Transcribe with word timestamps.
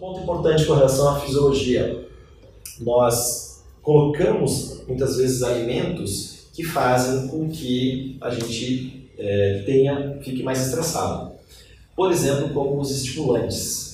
ponto 0.00 0.20
importante 0.20 0.64
com 0.64 0.72
relação 0.72 1.10
à 1.10 1.20
fisiologia. 1.20 2.08
Nós 2.80 3.62
colocamos 3.82 4.82
muitas 4.88 5.18
vezes 5.18 5.42
alimentos 5.42 6.46
que 6.54 6.64
fazem 6.64 7.28
com 7.28 7.50
que 7.50 8.16
a 8.20 8.30
gente 8.30 9.10
é, 9.18 9.62
tenha, 9.66 10.18
fique 10.22 10.42
mais 10.42 10.66
estressado. 10.66 11.32
Por 11.94 12.10
exemplo, 12.10 12.48
como 12.48 12.80
os 12.80 12.90
estimulantes. 12.90 13.90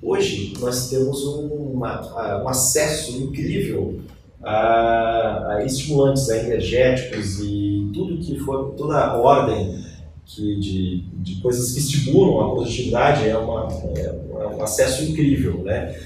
Hoje 0.00 0.54
nós 0.60 0.88
temos 0.88 1.26
um, 1.26 1.48
uma, 1.74 2.42
um 2.44 2.48
acesso 2.48 3.20
incrível 3.20 4.00
a, 4.40 5.56
a 5.56 5.64
estimulantes, 5.64 6.30
a 6.30 6.38
energéticos 6.38 7.40
e 7.40 7.90
tudo 7.92 8.18
que 8.18 8.38
for, 8.38 8.74
toda 8.76 8.96
a 8.96 9.16
ordem 9.16 9.84
que 10.28 10.56
de, 10.56 11.00
de 11.14 11.40
coisas 11.40 11.72
que 11.72 11.78
estimulam 11.80 12.40
a 12.40 12.54
produtividade 12.54 13.26
é, 13.26 13.36
uma, 13.36 13.66
é, 13.96 14.04
é 14.04 14.46
um 14.46 14.62
acesso 14.62 15.02
incrível, 15.04 15.62
né? 15.64 15.98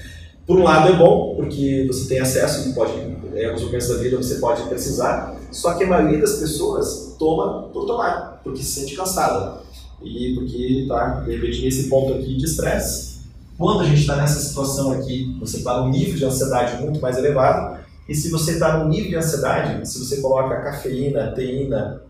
Por 0.47 0.57
um 0.57 0.63
lado 0.63 0.93
é 0.93 0.95
bom, 0.97 1.35
porque 1.35 1.85
você 1.87 2.07
tem 2.07 2.19
acesso 2.19 2.73
pode, 2.73 2.93
em 2.93 3.45
alguns 3.45 3.63
momentos 3.63 3.87
da 3.89 3.95
vida 3.95 4.17
você 4.17 4.35
pode 4.35 4.63
precisar, 4.63 5.37
só 5.51 5.73
que 5.73 5.83
a 5.83 5.87
maioria 5.87 6.19
das 6.19 6.37
pessoas 6.37 7.15
toma 7.19 7.69
por 7.69 7.85
tomar, 7.85 8.41
porque 8.43 8.63
se 8.63 8.81
sente 8.81 8.95
cansada 8.95 9.61
e 10.01 10.33
porque 10.35 10.57
está, 10.81 11.21
de 11.21 11.35
repente, 11.35 11.61
nesse 11.61 11.87
ponto 11.87 12.13
aqui 12.13 12.35
de 12.35 12.45
estresse. 12.45 13.21
Quando 13.57 13.81
a 13.81 13.85
gente 13.85 14.01
está 14.01 14.15
nessa 14.15 14.39
situação 14.39 14.91
aqui, 14.91 15.37
você 15.39 15.57
está 15.57 15.79
num 15.79 15.89
nível 15.89 16.15
de 16.15 16.25
ansiedade 16.25 16.81
muito 16.81 16.99
mais 16.99 17.17
elevado, 17.17 17.79
e 18.07 18.15
se 18.15 18.29
você 18.29 18.53
está 18.53 18.77
num 18.77 18.89
nível 18.89 19.11
de 19.11 19.15
ansiedade, 19.15 19.87
se 19.87 19.99
você 19.99 20.17
coloca 20.17 20.61
cafeína, 20.61 21.31
teína, 21.31 22.01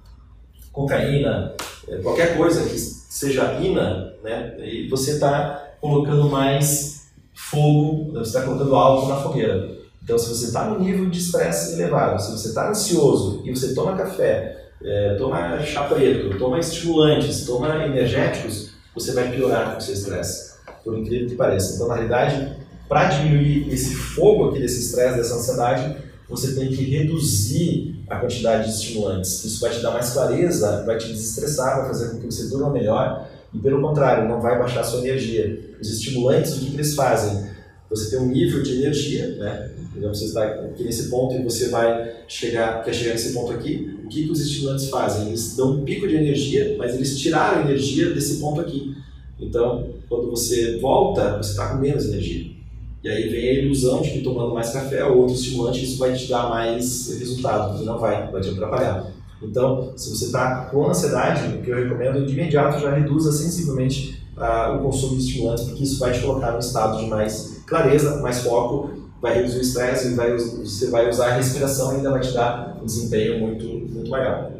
cocaína, 0.74 1.54
eh, 1.88 1.98
qualquer 1.98 2.36
coisa 2.36 2.68
que 2.68 2.78
seja 2.78 3.54
ina, 3.62 4.14
né, 4.24 4.56
e 4.60 4.90
você 4.90 5.12
está 5.12 5.76
colocando 5.80 6.30
mais 6.30 7.12
fogo, 7.34 8.12
você 8.14 8.38
está 8.38 8.42
colocando 8.42 8.76
álcool 8.76 9.08
na 9.08 9.18
fogueira. 9.18 9.72
Então, 10.04 10.18
se 10.18 10.28
você 10.28 10.48
está 10.48 10.66
num 10.66 10.80
nível 10.80 11.10
de 11.10 11.20
estresse 11.20 11.74
elevado, 11.74 12.22
se 12.22 12.32
você 12.32 12.50
está 12.50 12.70
ansioso 12.70 13.42
e 13.46 13.56
você 13.56 13.74
toma 13.74 13.96
café, 13.96 14.72
é, 14.84 15.16
toma 15.16 15.62
chá 15.62 15.84
preto, 15.84 16.38
toma 16.38 16.60
estimulantes, 16.60 17.46
toma 17.46 17.86
energéticos, 17.86 18.74
você 18.94 19.14
vai 19.14 19.32
piorar 19.32 19.72
com 19.72 19.78
o 19.78 19.82
seu 19.82 19.94
estresse, 19.94 20.56
por 20.84 20.98
incrível 20.98 21.30
que 21.30 21.36
pareça. 21.36 21.76
Então, 21.76 21.88
na 21.88 21.96
realidade, 21.96 22.58
para 22.90 23.06
diminuir 23.06 23.72
esse 23.72 23.96
fogo 23.96 24.50
aqui 24.50 24.60
desse 24.60 24.82
estresse, 24.82 25.18
dessa 25.18 25.36
ansiedade, 25.36 25.96
você 26.34 26.56
tem 26.56 26.70
que 26.70 26.84
reduzir 26.84 28.04
a 28.10 28.18
quantidade 28.18 28.66
de 28.66 28.76
estimulantes. 28.76 29.44
Isso 29.44 29.60
vai 29.62 29.72
te 29.72 29.82
dar 29.82 29.92
mais 29.92 30.10
clareza, 30.12 30.84
vai 30.86 30.98
te 30.98 31.08
desestressar, 31.08 31.80
vai 31.80 31.88
fazer 31.88 32.10
com 32.10 32.20
que 32.20 32.26
você 32.26 32.50
durma 32.50 32.72
melhor 32.72 33.30
e, 33.54 33.60
pelo 33.60 33.82
contrário, 33.82 34.28
não 34.28 34.42
vai 34.42 34.58
baixar 34.58 34.82
a 34.82 34.84
sua 34.84 35.00
energia. 35.00 35.76
Os 35.80 35.90
estimulantes, 35.90 36.58
o 36.58 36.60
que, 36.60 36.74
eles 36.74 36.96
fazem? 36.96 37.52
Você 37.90 38.10
tem 38.10 38.20
um 38.20 38.28
nível 38.28 38.64
de 38.64 38.82
energia, 38.82 39.36
né? 39.36 39.72
Então 39.96 40.12
você 40.12 40.26
está 40.26 40.44
aqui 40.44 40.84
nesse 40.84 41.10
ponto 41.10 41.36
e 41.36 41.44
você 41.44 41.70
vai 41.70 42.12
chegar, 42.28 42.84
quer 42.84 42.94
chegar 42.94 43.12
nesse 43.12 43.32
ponto 43.32 43.52
aqui. 43.52 44.00
O 44.04 44.08
que, 44.08 44.24
que 44.24 44.32
os 44.32 44.42
estimulantes 44.42 44.90
fazem? 44.90 45.28
Eles 45.28 45.56
dão 45.56 45.74
um 45.74 45.86
pico 45.86 46.08
de 46.08 46.16
energia, 46.16 46.76
mas 46.80 46.96
eles 46.96 47.20
tiraram 47.20 47.60
a 47.60 47.66
energia 47.66 48.10
desse 48.12 48.38
ponto 48.38 48.60
aqui. 48.60 48.96
Então, 49.40 49.94
quando 50.10 50.32
você 50.32 50.80
volta, 50.80 51.38
você 51.38 51.52
está 51.52 51.70
com 51.70 51.78
menos 51.78 52.06
energia. 52.06 52.63
E 53.04 53.10
aí 53.10 53.28
vem 53.28 53.50
a 53.50 53.54
ilusão 53.54 54.02
de 54.02 54.12
que 54.12 54.22
tomando 54.22 54.54
mais 54.54 54.70
café 54.72 55.04
ou 55.04 55.18
outro 55.18 55.36
estimulante, 55.36 55.84
isso 55.84 55.98
vai 55.98 56.14
te 56.14 56.30
dar 56.30 56.50
mais 56.50 57.18
resultado, 57.20 57.82
e 57.82 57.86
não 57.86 58.00
vai, 58.00 58.32
vai 58.32 58.42
te 58.42 58.50
atrapalhar. 58.50 59.12
Então, 59.42 59.92
se 59.98 60.10
você 60.10 60.26
está 60.26 60.66
com 60.72 60.88
ansiedade, 60.88 61.54
o 61.58 61.62
que 61.62 61.70
eu 61.70 61.76
recomendo 61.76 62.26
de 62.26 62.32
imediato 62.32 62.80
já 62.80 62.96
reduza 62.96 63.34
sensivelmente 63.34 64.24
uh, 64.38 64.78
o 64.78 64.84
consumo 64.84 65.18
de 65.18 65.24
estimulantes, 65.24 65.66
porque 65.66 65.84
isso 65.84 66.00
vai 66.00 66.14
te 66.14 66.22
colocar 66.22 66.54
no 66.54 66.60
estado 66.60 66.98
de 67.00 67.08
mais 67.08 67.62
clareza, 67.68 68.22
mais 68.22 68.40
foco, 68.40 69.04
vai 69.22 69.36
reduzir 69.36 69.58
o 69.58 69.62
estresse 69.62 70.16
vai, 70.16 70.38
você 70.38 70.90
vai 70.90 71.10
usar 71.10 71.28
a 71.28 71.36
respiração 71.36 71.94
e 71.94 71.96
ainda 71.98 72.12
vai 72.12 72.20
te 72.20 72.34
dar 72.34 72.78
um 72.82 72.86
desempenho 72.86 73.40
muito, 73.40 73.66
muito 73.66 74.10
maior. 74.10 74.52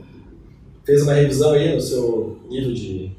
Fez 0.86 1.02
uma 1.04 1.14
revisão 1.14 1.52
aí 1.52 1.76
no 1.76 1.82
seu 1.82 2.40
nível 2.50 2.74
de, 2.74 3.12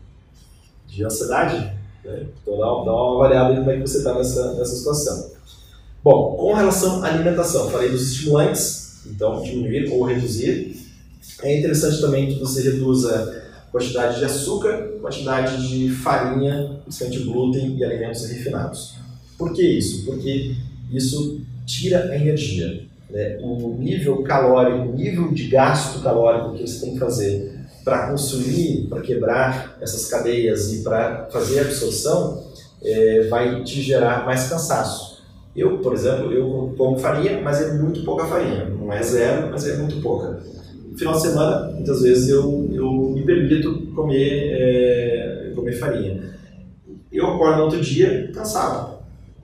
de 0.86 1.04
ansiedade? 1.04 1.70
Né? 2.04 2.26
Então 2.42 2.58
dá, 2.58 2.66
dá 2.66 2.92
uma 2.92 3.14
avaliada 3.16 3.54
em 3.54 3.56
como 3.58 3.70
é 3.70 3.74
que 3.76 3.80
você 3.80 3.98
está 3.98 4.14
nessa, 4.14 4.54
nessa 4.54 4.76
situação. 4.76 5.30
Bom, 6.02 6.36
com 6.36 6.52
relação 6.52 7.02
à 7.02 7.08
alimentação, 7.08 7.70
falei 7.70 7.90
dos 7.90 8.12
estimulantes, 8.12 9.00
então 9.06 9.42
diminuir 9.42 9.90
ou 9.90 10.02
reduzir. 10.04 10.76
É 11.42 11.58
interessante 11.58 12.00
também 12.00 12.28
que 12.28 12.38
você 12.38 12.62
reduza 12.62 13.42
a 13.66 13.70
quantidade 13.70 14.18
de 14.18 14.24
açúcar, 14.24 14.92
quantidade 15.00 15.66
de 15.66 15.90
farinha, 15.90 16.78
principalmente 16.82 17.24
glúten 17.24 17.76
e 17.76 17.84
alimentos 17.84 18.26
refinados. 18.26 18.94
Por 19.38 19.52
que 19.52 19.62
isso? 19.62 20.04
Porque 20.04 20.54
isso 20.92 21.40
tira 21.66 22.10
a 22.10 22.16
energia. 22.16 22.84
Né? 23.10 23.38
O 23.40 23.76
nível 23.78 24.22
calórico, 24.22 24.90
o 24.90 24.94
nível 24.94 25.32
de 25.32 25.48
gasto 25.48 26.02
calórico 26.02 26.54
que 26.54 26.66
você 26.66 26.80
tem 26.84 26.94
que 26.94 26.98
fazer 26.98 27.53
para 27.84 28.10
construir, 28.10 28.86
para 28.88 29.02
quebrar 29.02 29.76
essas 29.80 30.06
cadeias 30.06 30.72
e 30.72 30.82
para 30.82 31.28
fazer 31.30 31.58
a 31.58 31.62
absorção, 31.62 32.42
é, 32.82 33.28
vai 33.28 33.62
te 33.62 33.82
gerar 33.82 34.24
mais 34.24 34.48
cansaço. 34.48 35.22
Eu, 35.54 35.78
por 35.78 35.92
exemplo, 35.92 36.32
eu 36.32 36.74
como 36.76 36.98
farinha, 36.98 37.40
mas 37.42 37.60
é 37.60 37.74
muito 37.74 38.02
pouca 38.02 38.24
farinha. 38.24 38.64
Não 38.64 38.92
é 38.92 39.02
zero, 39.02 39.50
mas 39.50 39.68
é 39.68 39.76
muito 39.76 40.00
pouca. 40.00 40.40
No 40.90 40.98
final 40.98 41.14
de 41.14 41.22
semana, 41.22 41.72
muitas 41.72 42.02
vezes 42.02 42.28
eu, 42.28 42.68
eu 42.72 42.90
me 43.14 43.22
permito 43.22 43.86
comer, 43.94 44.52
é, 44.52 45.52
comer 45.54 45.72
farinha. 45.74 46.34
Eu 47.12 47.26
acordo 47.26 47.58
no 47.58 47.64
outro 47.64 47.80
dia 47.80 48.30
cansado. 48.34 48.94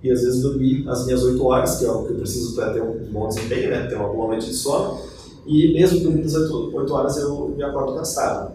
E 0.02 0.10
às 0.10 0.22
vezes 0.22 0.40
dormir 0.40 0.88
as 0.88 1.04
minhas 1.04 1.22
8 1.22 1.44
horas, 1.44 1.78
que 1.78 1.84
é 1.84 1.90
o 1.90 2.04
que 2.04 2.12
eu 2.12 2.16
preciso 2.16 2.54
para 2.54 2.72
ter 2.72 2.82
um 2.82 3.04
bom 3.12 3.28
desempenho, 3.28 3.70
né? 3.70 3.86
ter 3.86 3.96
uma 3.96 4.08
boa 4.08 4.28
noite 4.28 4.46
de 4.46 4.54
sono 4.54 4.98
e 5.46 5.72
mesmo 5.72 6.00
dormindo 6.00 6.26
as 6.26 6.34
8, 6.34 6.76
8 6.76 6.94
horas 6.94 7.16
eu 7.16 7.48
me 7.48 7.62
acordo 7.62 7.94
cansado. 7.94 8.54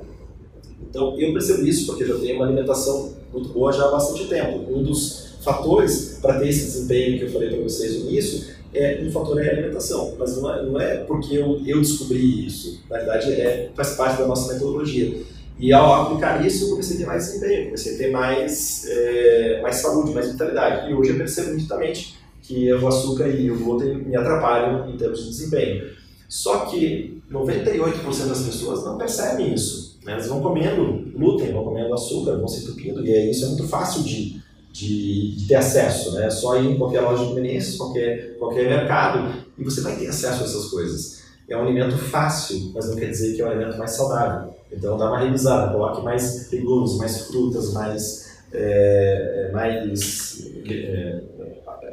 Então 0.90 1.20
eu 1.20 1.34
percebo 1.34 1.66
isso 1.66 1.86
porque 1.86 2.04
eu 2.04 2.08
já 2.08 2.18
tenho 2.20 2.36
uma 2.36 2.46
alimentação 2.46 3.14
muito 3.32 3.50
boa 3.50 3.72
já 3.72 3.86
há 3.86 3.92
bastante 3.92 4.28
tempo. 4.28 4.72
Um 4.72 4.84
dos 4.84 5.36
fatores 5.42 6.20
para 6.22 6.40
ter 6.40 6.50
esse 6.50 6.66
desempenho 6.66 7.20
que 7.20 7.26
eu 7.26 7.32
falei 7.32 7.50
para 7.50 7.62
vocês 7.62 8.04
no 8.04 8.10
início 8.10 8.56
é 8.74 9.02
um 9.02 9.12
fator 9.12 9.42
é 9.42 9.50
a 9.50 9.52
alimentação, 9.54 10.16
mas 10.20 10.36
não 10.36 10.54
é, 10.54 10.64
não 10.64 10.82
é 10.82 10.98
porque 10.98 11.36
eu, 11.36 11.62
eu 11.66 11.80
descobri 11.80 12.46
isso. 12.46 12.82
Na 12.90 12.98
verdade, 12.98 13.32
é, 13.34 13.72
faz 13.74 13.92
parte 13.92 14.20
da 14.20 14.28
nossa 14.28 14.54
metodologia. 14.54 15.22
E 15.58 15.72
ao 15.72 16.04
aplicar 16.04 16.46
isso, 16.46 16.66
eu 16.66 16.70
comecei 16.72 16.98
a 16.98 17.00
ter 17.00 17.06
mais 17.06 17.26
desempenho, 17.26 17.66
comecei 17.66 17.96
a 17.96 17.98
ter 17.98 18.12
mais, 18.12 18.86
é, 18.90 19.62
mais 19.62 19.78
saúde, 19.78 20.12
mais 20.14 20.30
vitalidade. 20.30 20.92
E 20.92 20.94
hoje 20.94 21.12
eu 21.12 21.18
percebo 21.18 21.54
nitidamente 21.54 22.18
que 22.42 22.72
o 22.74 22.88
açúcar 22.88 23.30
e 23.30 23.50
o 23.50 23.58
glúten 23.58 23.96
me 24.00 24.16
atrapalham 24.16 24.90
em 24.90 24.98
termos 24.98 25.24
de 25.24 25.30
desempenho. 25.30 25.86
Só 26.28 26.66
que 26.66 27.22
98% 27.32 28.28
das 28.28 28.42
pessoas 28.42 28.84
não 28.84 28.98
percebem 28.98 29.54
isso. 29.54 29.98
Né? 30.04 30.14
Elas 30.14 30.28
vão 30.28 30.42
comendo 30.42 31.12
glúten, 31.12 31.52
vão 31.52 31.64
comendo 31.64 31.94
açúcar, 31.94 32.38
vão 32.38 32.48
se 32.48 32.64
entupindo, 32.64 33.06
e 33.06 33.32
isso 33.32 33.46
é 33.46 33.48
muito 33.50 33.68
fácil 33.68 34.04
de, 34.04 34.42
de, 34.72 35.36
de 35.36 35.48
ter 35.48 35.56
acesso. 35.56 36.14
Né? 36.14 36.28
É 36.28 36.30
só 36.30 36.60
ir 36.60 36.72
em 36.72 36.78
qualquer 36.78 37.02
loja 37.02 37.24
de 37.24 37.30
conveniência, 37.30 37.78
qualquer, 37.78 38.38
qualquer 38.38 38.70
mercado, 38.70 39.46
e 39.58 39.64
você 39.64 39.82
vai 39.82 39.96
ter 39.96 40.08
acesso 40.08 40.44
a 40.44 40.46
essas 40.46 40.66
coisas. 40.66 41.24
É 41.48 41.56
um 41.56 41.62
alimento 41.62 41.98
fácil, 41.98 42.72
mas 42.74 42.90
não 42.90 42.96
quer 42.96 43.10
dizer 43.10 43.36
que 43.36 43.42
é 43.42 43.46
um 43.46 43.50
alimento 43.50 43.78
mais 43.78 43.92
saudável. 43.92 44.56
Então 44.72 44.98
dá 44.98 45.08
uma 45.08 45.20
revisada, 45.20 45.72
coloque 45.72 46.04
mais 46.04 46.52
legumes, 46.52 46.98
mais 46.98 47.28
frutas, 47.28 47.72
mais, 47.72 48.40
é, 48.52 49.52
mais 49.54 50.44
é, 50.68 51.22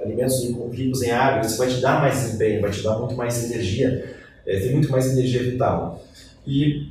alimentos 0.04 0.43
ricos 0.72 1.03
em 1.03 1.10
água, 1.10 1.47
isso 1.47 1.59
vai 1.59 1.69
te 1.69 1.81
dar 1.81 2.00
mais 2.00 2.14
desempenho, 2.14 2.62
vai 2.62 2.70
te 2.70 2.82
dar 2.82 2.99
muito 2.99 3.14
mais 3.14 3.44
energia 3.44 4.21
é, 4.47 4.58
tem 4.58 4.72
muito 4.72 4.91
mais 4.91 5.10
energia 5.12 5.42
vital. 5.42 6.03
E, 6.47 6.88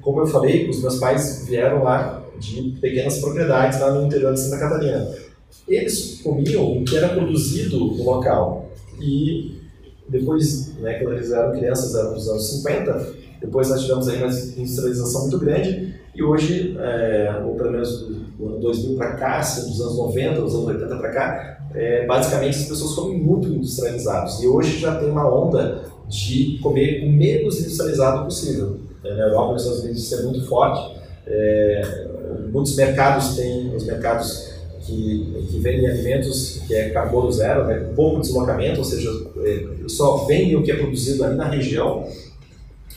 como 0.00 0.20
eu 0.20 0.26
falei, 0.26 0.68
os 0.68 0.80
meus 0.80 0.98
pais 0.98 1.44
vieram 1.46 1.82
lá 1.82 2.22
de 2.38 2.76
pequenas 2.80 3.18
propriedades 3.18 3.80
lá 3.80 3.92
no 3.92 4.06
interior 4.06 4.34
de 4.34 4.40
Santa 4.40 4.58
Catarina. 4.58 5.08
Eles 5.66 6.20
comiam 6.22 6.78
o 6.78 6.84
que 6.84 6.96
era 6.96 7.08
produzido 7.08 7.78
no 7.78 8.02
local. 8.02 8.70
E 9.00 9.60
depois, 10.08 10.76
né, 10.78 10.94
quando 10.94 11.14
eles 11.14 11.32
eram 11.32 11.52
crianças, 11.52 11.94
eram 11.94 12.14
dos 12.14 12.28
anos 12.28 12.50
50, 12.50 13.14
depois 13.40 13.68
nós 13.68 13.82
tivemos 13.82 14.08
aí 14.08 14.18
uma 14.18 14.28
industrialização 14.28 15.22
muito 15.22 15.38
grande 15.38 15.96
e 16.16 16.22
hoje, 16.22 16.74
é, 16.80 17.42
ou 17.44 17.54
pelo 17.56 17.72
menos 17.72 18.08
do 18.38 18.46
ano 18.46 18.58
2000 18.58 18.96
para 18.96 19.12
cá, 19.16 19.38
assim, 19.38 19.68
dos 19.68 19.80
anos 19.82 19.98
90, 19.98 20.40
dos 20.40 20.54
anos 20.54 20.66
80 20.66 20.96
para 20.96 21.10
cá, 21.10 21.58
é, 21.74 22.06
basicamente 22.06 22.56
as 22.56 22.68
pessoas 22.68 22.94
comem 22.94 23.18
muito 23.18 23.48
industrializados. 23.48 24.42
E 24.42 24.46
hoje 24.46 24.78
já 24.78 24.96
tem 24.98 25.10
uma 25.10 25.28
onda 25.28 25.84
de 26.08 26.58
comer 26.62 27.04
o 27.04 27.10
menos 27.10 27.60
industrializado 27.60 28.24
possível. 28.24 28.80
É, 29.04 29.14
na 29.14 29.24
Europa, 29.24 29.52
nos 29.52 29.62
Estados 29.62 29.84
Unidos, 29.84 30.02
isso 30.02 30.14
é 30.14 30.22
muito 30.22 30.46
forte. 30.46 30.96
É, 31.26 32.06
muitos 32.52 32.76
mercados 32.76 33.36
têm 33.36 33.74
os 33.74 33.84
mercados 33.84 34.52
que, 34.80 35.46
que 35.50 35.58
vendem 35.58 35.86
alimentos 35.88 36.62
que 36.66 36.74
é 36.74 36.90
carbono 36.90 37.30
zero, 37.32 37.66
né, 37.66 37.92
pouco 37.94 38.20
deslocamento, 38.20 38.78
ou 38.78 38.84
seja, 38.84 39.10
é, 39.44 39.88
só 39.88 40.18
vendem 40.26 40.56
o 40.56 40.62
que 40.62 40.70
é 40.70 40.76
produzido 40.76 41.24
ali 41.24 41.36
na 41.36 41.48
região, 41.48 42.08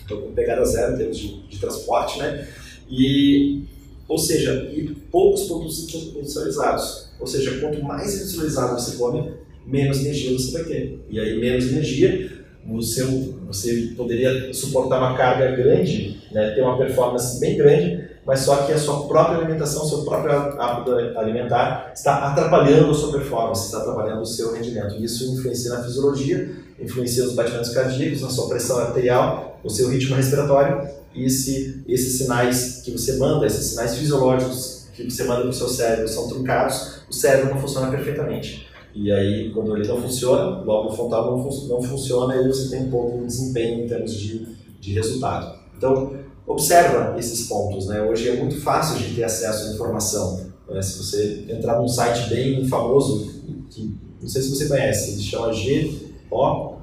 então 0.06 0.22
pegada 0.36 0.64
zero 0.66 0.94
em 0.94 0.98
termos 0.98 1.18
de, 1.18 1.48
de 1.48 1.60
transporte, 1.60 2.20
né? 2.20 2.48
E 2.90 3.64
ou 4.10 4.18
seja, 4.18 4.68
e 4.74 4.88
poucos 5.12 5.44
produtos 5.44 5.88
industrializados. 5.94 7.10
Ou 7.20 7.28
seja, 7.28 7.60
quanto 7.60 7.84
mais 7.84 8.16
industrializado 8.16 8.82
você 8.82 8.98
come, 8.98 9.34
menos 9.68 10.00
energia 10.00 10.34
você 10.34 10.52
vai 10.52 10.64
ter. 10.64 11.00
E 11.12 11.20
aí, 11.20 11.40
menos 11.40 11.72
energia, 11.72 12.39
você, 12.66 13.04
você 13.48 13.94
poderia 13.96 14.54
suportar 14.54 15.00
uma 15.00 15.18
carga 15.18 15.56
grande, 15.56 16.22
né, 16.32 16.52
ter 16.52 16.62
uma 16.62 16.78
performance 16.78 17.40
bem 17.40 17.58
grande, 17.58 18.10
mas 18.26 18.42
só 18.42 18.58
que 18.58 18.74
a 18.74 18.78
sua 18.78 19.08
própria 19.08 19.40
alimentação, 19.40 19.86
seu 19.86 20.04
próprio 20.04 20.32
hábito 20.32 20.92
alimentar 21.18 21.92
está 21.96 22.28
atrapalhando 22.28 22.92
a 22.92 22.94
sua 22.94 23.12
performance, 23.12 23.66
está 23.66 23.80
atrapalhando 23.80 24.22
o 24.22 24.26
seu 24.26 24.54
rendimento. 24.54 24.96
Isso 25.04 25.34
influencia 25.34 25.72
na 25.72 25.84
fisiologia, 25.84 26.52
influencia 26.80 27.24
nos 27.24 27.34
batimentos 27.34 27.72
cardíacos, 27.72 28.22
na 28.22 28.30
sua 28.30 28.48
pressão 28.48 28.78
arterial, 28.78 29.60
no 29.64 29.70
seu 29.70 29.90
ritmo 29.90 30.16
respiratório. 30.16 30.88
E 31.16 31.28
se 31.28 31.84
esses 31.88 32.20
sinais 32.20 32.82
que 32.84 32.92
você 32.92 33.14
manda, 33.18 33.48
esses 33.48 33.66
sinais 33.66 33.96
fisiológicos 33.96 34.88
que 34.94 35.10
você 35.10 35.24
manda 35.24 35.42
para 35.42 35.50
o 35.50 35.54
seu 35.54 35.68
cérebro 35.68 36.08
são 36.08 36.28
truncados, 36.28 37.00
o 37.10 37.14
cérebro 37.14 37.56
não 37.56 37.62
funciona 37.62 37.90
perfeitamente. 37.90 38.69
E 38.94 39.12
aí, 39.12 39.52
quando 39.52 39.76
ele 39.78 39.88
não 39.88 40.02
funciona, 40.02 40.62
o 40.62 40.66
lóbulo 40.66 40.96
frontal 40.96 41.38
não, 41.38 41.44
fun 41.44 41.68
não 41.68 41.82
funciona 41.82 42.36
e 42.36 42.48
você 42.48 42.70
tem 42.70 42.88
um 42.88 42.90
pouco 42.90 43.20
de 43.20 43.26
desempenho 43.26 43.86
em 43.86 43.88
termos 43.88 44.14
de, 44.14 44.48
de 44.80 44.94
resultado. 44.94 45.60
Então, 45.78 46.14
observa 46.48 47.16
esses 47.18 47.48
pontos. 47.48 47.88
Né? 47.88 48.02
Hoje 48.02 48.30
é 48.30 48.36
muito 48.38 48.60
fácil 48.60 48.98
de 48.98 49.14
ter 49.16 49.24
acesso 49.24 49.70
à 49.70 49.74
informação. 49.74 50.50
Né? 50.68 50.82
Se 50.82 50.98
você 50.98 51.46
entrar 51.50 51.80
num 51.80 51.88
site 51.88 52.30
bem 52.30 52.68
famoso, 52.68 53.32
que 53.70 53.96
não 54.22 54.28
sei 54.28 54.42
se 54.42 54.50
você 54.50 54.68
conhece, 54.68 55.12
ele 55.12 55.22
chama 55.22 55.54
G-O-O-G-L-E. 55.54 56.80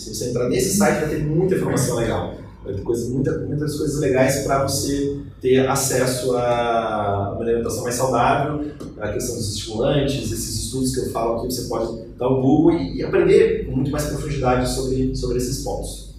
Se 0.00 0.14
você 0.14 0.30
entrar 0.30 0.48
nesse 0.48 0.76
site, 0.76 1.00
vai 1.00 1.10
ter 1.10 1.22
muita 1.22 1.54
informação 1.54 1.96
legal. 1.96 2.34
Vai 2.64 2.74
ter 2.74 2.82
coisa, 2.82 3.08
muita, 3.08 3.38
muitas 3.38 3.76
coisas 3.76 3.98
legais 4.00 4.44
para 4.44 4.66
você 4.66 5.18
ter 5.40 5.66
acesso 5.66 6.36
a 6.36 7.32
uma 7.34 7.42
alimentação 7.42 7.82
mais 7.82 7.94
saudável, 7.94 8.70
a 8.98 9.12
questão 9.12 9.36
dos 9.36 9.54
estimulantes, 9.54 10.30
esses 10.30 10.64
estudos 10.64 10.94
que 10.94 11.00
eu 11.00 11.10
falo 11.10 11.38
aqui, 11.38 11.46
você 11.46 11.68
pode 11.68 12.02
dar 12.18 12.28
o 12.28 12.42
Google 12.42 12.72
e, 12.72 12.98
e 12.98 13.02
aprender 13.02 13.64
com 13.64 13.72
muito 13.72 13.90
mais 13.90 14.04
profundidade 14.06 14.68
sobre, 14.68 15.16
sobre 15.16 15.38
esses 15.38 15.64
pontos. 15.64 16.10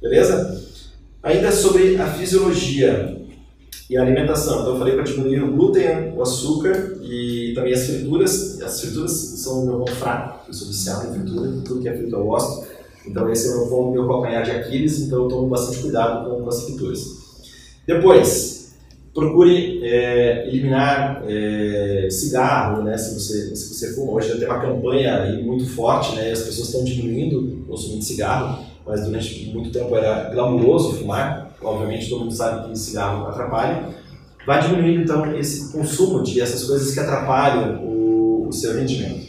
Beleza? 0.00 0.62
Ainda 1.22 1.50
sobre 1.50 1.96
a 1.96 2.06
fisiologia 2.12 3.18
e 3.88 3.96
a 3.96 4.02
alimentação. 4.02 4.60
Então 4.60 4.74
eu 4.74 4.78
falei 4.78 4.94
para 4.94 5.04
diminuir 5.04 5.42
o 5.42 5.52
glúten, 5.52 6.12
o 6.14 6.22
açúcar 6.22 6.98
e 7.02 7.52
também 7.54 7.72
as 7.72 7.86
frituras. 7.86 8.60
As 8.60 8.80
frituras 8.80 9.10
são 9.10 9.64
meu 9.64 9.78
ponto 9.78 9.94
fraco. 9.94 10.46
Eu 10.46 10.54
sou 10.54 10.68
viciado 10.68 11.08
em 11.08 11.12
fritura, 11.14 11.50
tudo 11.64 11.80
que 11.80 11.88
é 11.88 11.96
frito 11.96 12.14
eu 12.14 12.24
gosto. 12.24 12.66
Então 13.08 13.30
esse 13.30 13.48
é 13.48 13.56
o 13.56 13.90
meu, 13.90 14.06
calcanhar 14.06 14.42
de 14.44 14.50
Aquiles, 14.50 15.00
então 15.00 15.24
eu 15.24 15.28
tomo 15.28 15.48
bastante 15.48 15.78
cuidado 15.78 16.28
com, 16.28 16.48
as 16.48 16.64
frituras. 16.64 17.00
Depois, 17.86 18.76
procure 19.14 19.80
é, 19.84 20.48
eliminar 20.48 21.22
é, 21.26 22.08
cigarro, 22.10 22.82
né? 22.82 22.96
Se 22.96 23.14
você, 23.14 23.56
se 23.56 23.74
você 23.74 23.94
fuma, 23.94 24.12
hoje 24.12 24.36
tem 24.38 24.46
uma 24.46 24.60
campanha 24.60 25.22
aí 25.22 25.42
muito 25.42 25.66
forte, 25.66 26.14
né? 26.16 26.30
As 26.30 26.42
pessoas 26.42 26.68
estão 26.68 26.84
diminuindo 26.84 27.62
o 27.62 27.66
consumo 27.66 27.98
de 27.98 28.04
cigarro 28.04 28.68
mas 28.88 29.04
durante 29.04 29.50
muito 29.52 29.70
tempo 29.70 29.94
era 29.94 30.30
glamuroso 30.30 30.94
fumar, 30.94 31.54
obviamente 31.60 32.08
todo 32.08 32.20
mundo 32.20 32.34
sabe 32.34 32.70
que 32.70 32.78
cigarro 32.78 33.26
atrapalha, 33.26 33.90
vai 34.46 34.66
diminuindo 34.66 35.02
então 35.02 35.36
esse 35.36 35.70
consumo 35.70 36.22
de 36.22 36.40
essas 36.40 36.64
coisas 36.64 36.94
que 36.94 36.98
atrapalham 36.98 37.84
o, 37.84 38.48
o 38.48 38.52
seu 38.52 38.74
rendimento. 38.74 39.28